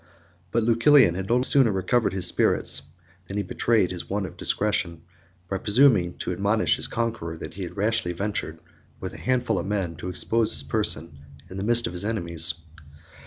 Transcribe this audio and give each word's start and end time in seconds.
But 0.49 0.63
Lucilian 0.63 1.13
had 1.13 1.29
no 1.29 1.43
sooner 1.43 1.71
recovered 1.71 2.11
his 2.13 2.25
spirits, 2.25 2.81
than 3.27 3.37
he 3.37 3.43
betrayed 3.43 3.91
his 3.91 4.09
want 4.09 4.25
of 4.25 4.35
discretion, 4.35 5.03
by 5.47 5.59
presuming 5.59 6.17
to 6.17 6.31
admonish 6.31 6.77
his 6.77 6.87
conqueror 6.87 7.37
that 7.37 7.53
he 7.53 7.61
had 7.61 7.77
rashly 7.77 8.11
ventured, 8.11 8.61
with 8.99 9.13
a 9.13 9.19
handful 9.19 9.59
of 9.59 9.67
men, 9.67 9.95
to 9.97 10.09
expose 10.09 10.53
his 10.53 10.63
person 10.63 11.19
in 11.51 11.57
the 11.57 11.63
midst 11.63 11.85
of 11.85 11.93
his 11.93 12.03
enemies. 12.03 12.55